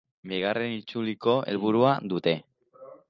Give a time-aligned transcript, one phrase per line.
[0.29, 2.35] Bigarren itzuliko helburua dute.